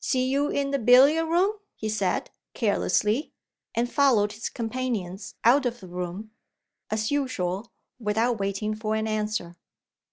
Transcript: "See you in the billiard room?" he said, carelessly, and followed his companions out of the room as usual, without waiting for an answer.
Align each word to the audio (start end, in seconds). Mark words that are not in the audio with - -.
"See 0.00 0.26
you 0.28 0.48
in 0.48 0.72
the 0.72 0.80
billiard 0.80 1.28
room?" 1.28 1.58
he 1.76 1.88
said, 1.88 2.30
carelessly, 2.54 3.32
and 3.72 3.88
followed 3.88 4.32
his 4.32 4.48
companions 4.48 5.36
out 5.44 5.64
of 5.64 5.78
the 5.78 5.86
room 5.86 6.32
as 6.90 7.12
usual, 7.12 7.70
without 8.00 8.40
waiting 8.40 8.74
for 8.74 8.96
an 8.96 9.06
answer. 9.06 9.54